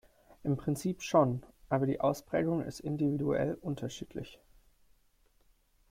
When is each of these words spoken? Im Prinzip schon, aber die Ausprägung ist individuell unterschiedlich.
Im 0.41 0.57
Prinzip 0.57 1.03
schon, 1.03 1.45
aber 1.69 1.85
die 1.85 1.99
Ausprägung 2.01 2.63
ist 2.65 2.79
individuell 2.79 3.53
unterschiedlich. 3.61 4.39